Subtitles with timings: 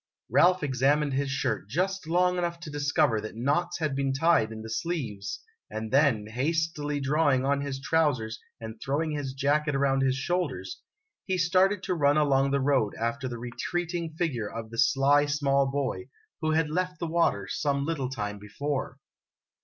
[0.01, 0.03] o
[0.33, 4.63] Ralph examined his shirt just long enough to discover that knots had been tied in
[4.63, 10.15] the sleeves and then, hastily drawing on his trousers and throwing his jacket around his
[10.15, 10.81] shoulders,
[11.27, 15.69] he started to run along the road after the retreating figure of the sly small
[15.69, 16.07] boy,
[16.41, 18.97] who had left the water some little time before.